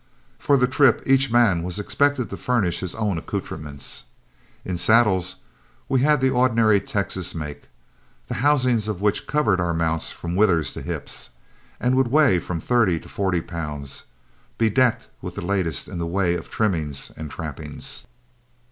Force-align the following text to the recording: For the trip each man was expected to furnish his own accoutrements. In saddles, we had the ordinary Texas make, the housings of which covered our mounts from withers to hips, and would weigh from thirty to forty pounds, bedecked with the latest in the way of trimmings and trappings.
For 0.39 0.57
the 0.57 0.65
trip 0.65 1.03
each 1.05 1.31
man 1.31 1.61
was 1.61 1.77
expected 1.77 2.31
to 2.31 2.35
furnish 2.35 2.79
his 2.79 2.95
own 2.95 3.19
accoutrements. 3.19 4.05
In 4.65 4.75
saddles, 4.75 5.35
we 5.87 5.99
had 5.99 6.21
the 6.21 6.31
ordinary 6.31 6.79
Texas 6.81 7.35
make, 7.35 7.65
the 8.27 8.33
housings 8.41 8.87
of 8.87 8.99
which 8.99 9.27
covered 9.27 9.61
our 9.61 9.75
mounts 9.75 10.11
from 10.11 10.35
withers 10.35 10.73
to 10.73 10.81
hips, 10.81 11.29
and 11.79 11.95
would 11.95 12.07
weigh 12.07 12.39
from 12.39 12.59
thirty 12.59 12.99
to 12.99 13.07
forty 13.07 13.41
pounds, 13.41 14.05
bedecked 14.57 15.05
with 15.21 15.35
the 15.35 15.45
latest 15.45 15.87
in 15.87 15.99
the 15.99 16.07
way 16.07 16.33
of 16.33 16.49
trimmings 16.49 17.11
and 17.15 17.29
trappings. 17.29 18.07